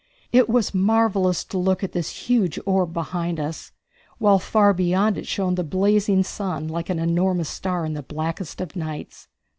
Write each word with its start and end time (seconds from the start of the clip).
It 0.31 0.49
was 0.49 0.73
marvellous 0.73 1.43
to 1.43 1.59
look 1.59 1.83
at 1.83 1.91
this 1.91 2.25
huge 2.27 2.57
orb 2.65 2.91
behind 2.91 3.39
us, 3.39 3.71
while 4.17 4.39
far 4.39 4.73
beyond 4.73 5.15
it 5.15 5.27
shone 5.27 5.53
the 5.53 5.63
blazing 5.63 6.23
sun 6.23 6.67
like 6.67 6.89
an 6.89 6.97
enormous 6.97 7.49
star 7.49 7.85
in 7.85 7.93
the 7.93 8.01
blackest 8.01 8.61
of 8.61 8.75
nights. 8.75 9.27